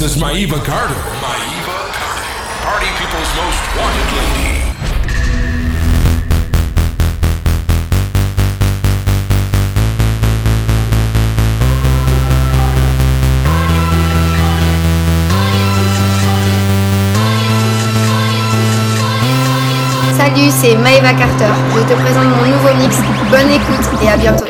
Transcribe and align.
This 0.00 0.16
is 0.16 0.22
Maeva 0.22 0.64
Carter. 0.64 0.94
Maeva 1.20 1.76
Carter. 1.92 2.24
Party 2.64 2.88
People's 2.96 3.30
Most 3.36 3.60
Wanted 3.76 4.08
Lady. 4.16 4.56
Salut, 20.16 20.50
c'est 20.50 20.76
Maeva 20.76 21.12
Carter. 21.12 21.52
Je 21.76 21.80
te 21.82 21.92
présente 22.00 22.24
mon 22.24 22.46
nouveau 22.46 22.74
mix. 22.78 22.96
Bonne 23.30 23.50
écoute 23.50 24.02
et 24.02 24.08
à 24.08 24.16
bientôt. 24.16 24.49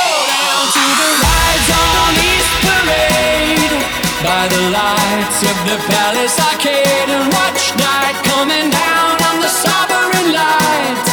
by 4.23 4.47
the 4.47 4.61
lights 4.69 5.41
of 5.41 5.57
the 5.65 5.77
Palace 5.89 6.37
Arcade 6.39 7.09
and 7.09 7.33
watch 7.33 7.73
night 7.75 8.17
coming 8.23 8.69
down 8.69 9.17
on 9.29 9.41
the 9.41 9.49
Sovereign 9.49 10.33
Light 10.33 11.10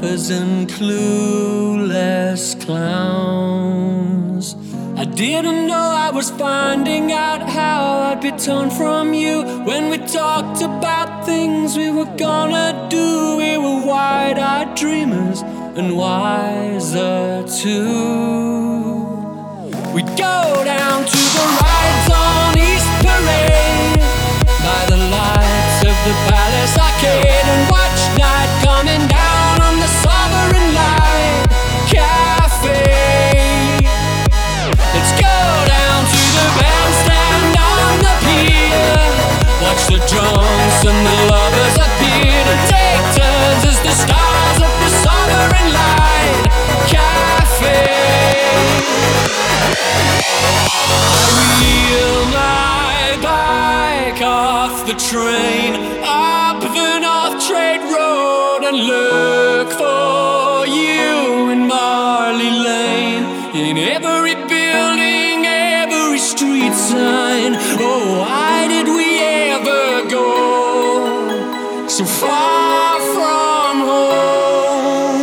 and 0.00 0.68
clueless 0.68 2.58
clowns. 2.64 4.56
I 4.96 5.04
didn't 5.04 5.66
know 5.66 5.74
I 5.76 6.10
was 6.10 6.30
finding 6.30 7.12
out 7.12 7.42
how 7.42 7.98
I'd 8.08 8.22
be 8.22 8.30
torn 8.32 8.70
from 8.70 9.12
you 9.12 9.42
when 9.64 9.90
we 9.90 9.98
talked 9.98 10.62
about 10.62 11.26
things 11.26 11.76
we 11.76 11.90
were 11.90 12.10
gonna 12.16 12.86
do. 12.88 13.36
We 13.36 13.58
were 13.58 13.84
wide 13.86 14.38
eyed 14.38 14.74
dreamers 14.74 15.42
and 15.42 15.96
wiser 15.96 17.44
too. 17.46 19.02
We'd 19.94 20.16
go 20.16 20.62
down 20.64 21.04
to 21.04 21.21
the 54.92 54.98
train 54.98 55.74
up 56.04 56.60
the 56.60 56.98
North 57.00 57.46
Trade 57.48 57.80
Road 57.80 58.60
and 58.68 58.76
look 58.76 59.68
for 59.72 60.66
you 60.66 61.50
in 61.50 61.66
Marley 61.66 62.50
Lane. 62.50 63.24
In 63.54 63.78
every 63.78 64.34
building, 64.34 65.46
every 65.46 66.18
street 66.18 66.74
sign. 66.74 67.52
Oh, 67.80 68.18
why 68.20 68.68
did 68.68 68.86
we 68.86 69.08
ever 69.54 70.08
go 70.10 71.88
so 71.88 72.04
far 72.04 73.00
from 73.14 73.74
home? 73.88 75.22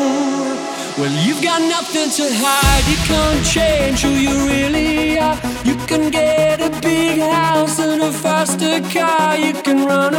Well, 0.97 1.13
you've 1.25 1.43
got 1.43 1.61
nothing 1.61 2.09
to 2.17 2.25
hide. 2.43 2.85
You 2.91 2.97
can't 3.11 3.45
change 3.45 4.01
who 4.01 4.13
you 4.25 4.35
really 4.47 5.19
are. 5.19 5.37
You 5.63 5.75
can 5.85 6.09
get 6.09 6.28
car. 8.89 9.37
You 9.37 9.53
can 9.53 9.85
run 9.85 10.18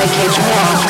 I 0.00 0.06
can't 0.06 0.86
walk. 0.86 0.89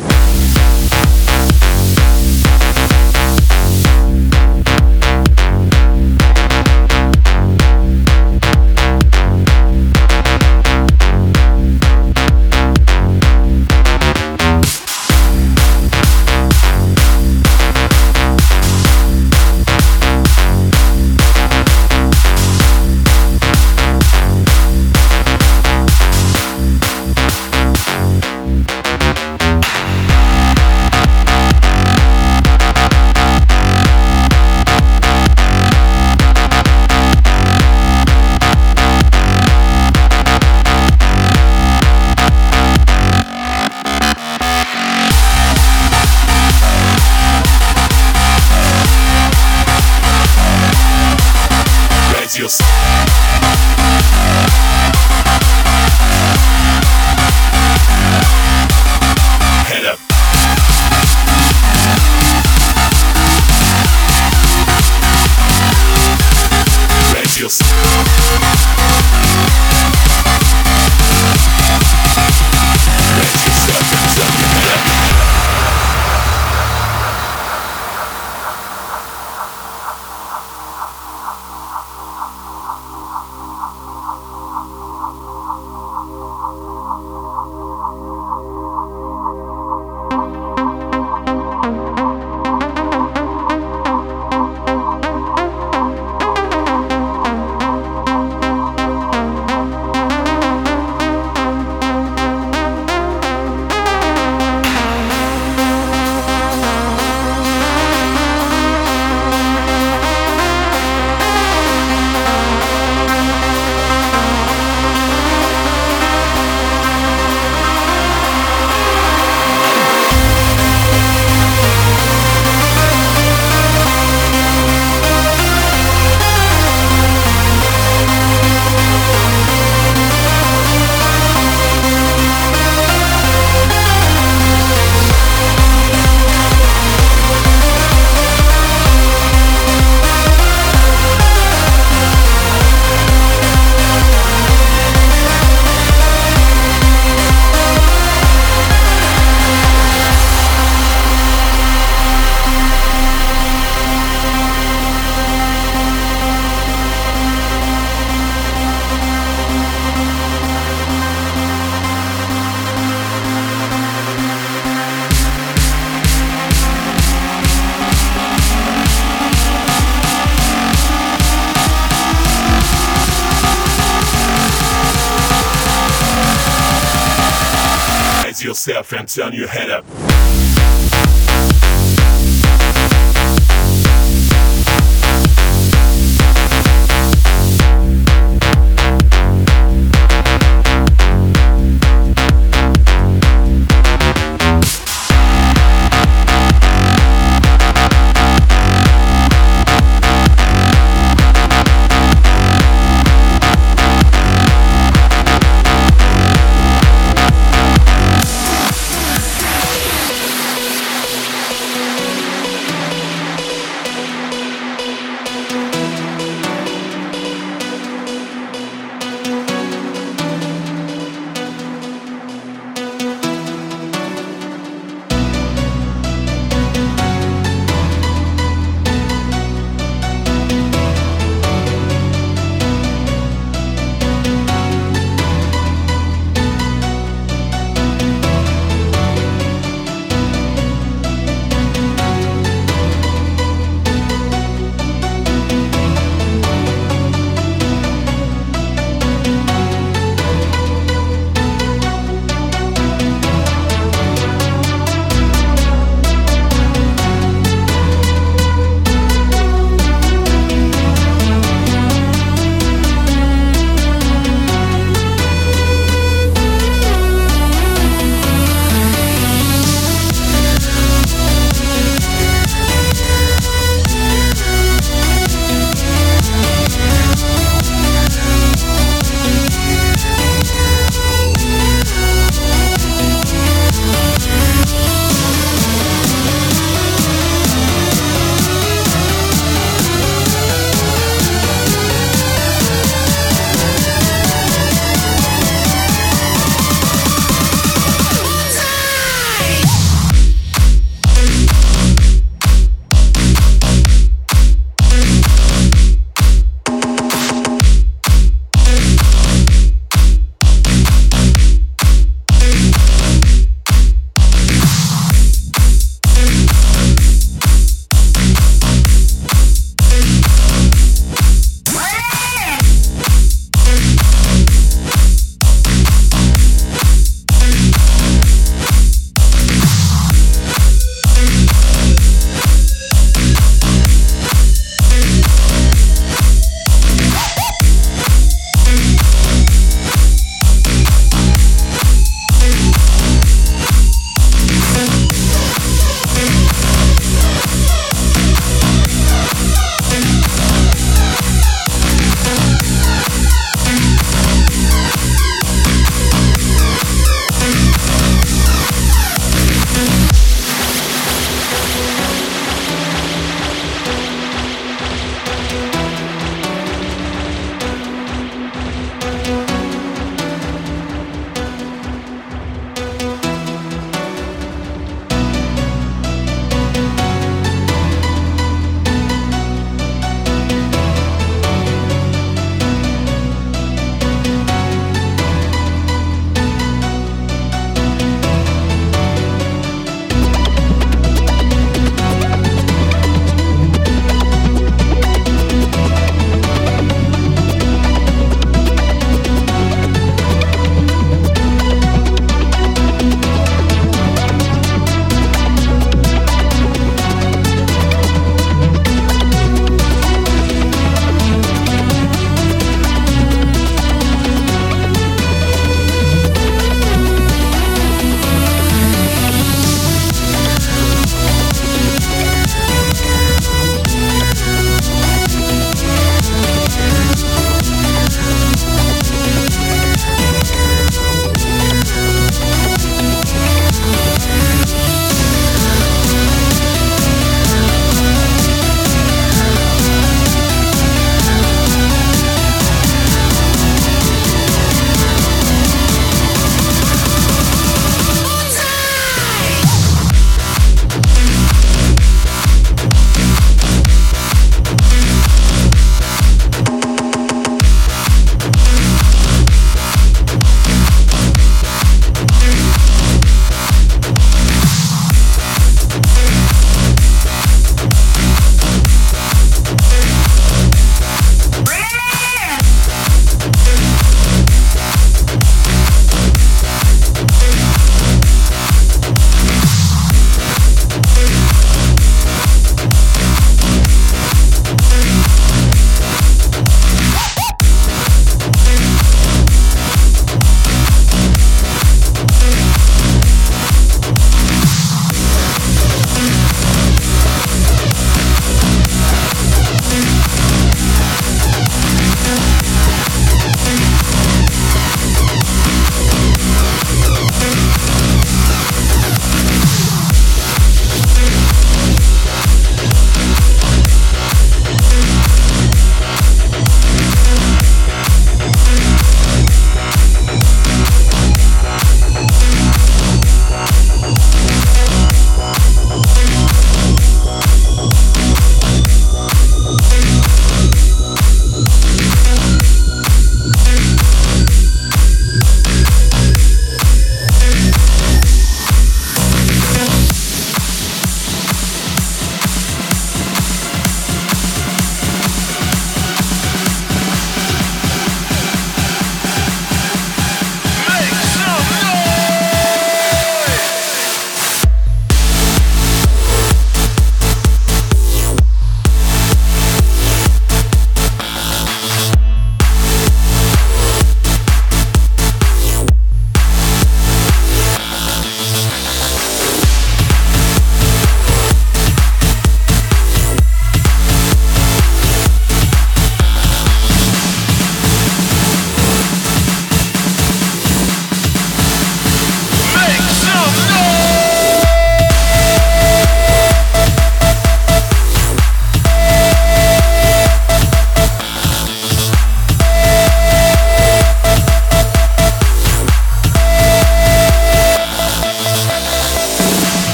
Turn 179.15 179.33
your 179.33 179.47
head 179.47 179.69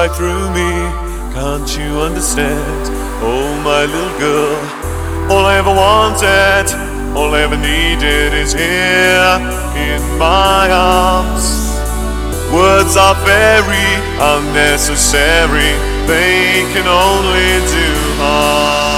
right 0.00 0.16
through 0.16 0.48
me. 0.60 0.72
Can't 1.36 1.68
you 1.76 2.00
understand? 2.00 2.84
Oh, 3.22 3.48
my 3.70 3.82
little 3.84 4.18
girl. 4.18 4.56
All 5.30 5.44
I 5.44 5.56
ever 5.58 5.74
wanted, 5.84 6.66
all 7.14 7.34
I 7.34 7.40
ever 7.42 7.58
needed 7.58 8.32
is 8.32 8.52
here 8.54 9.30
in 9.76 10.00
my 10.18 10.70
arms. 10.72 11.46
Words 12.50 12.96
are 12.96 13.18
very 13.26 13.90
unnecessary, 14.34 15.72
they 16.06 16.64
can 16.72 16.86
only 16.88 17.52
do 17.76 17.88
harm. 18.22 18.89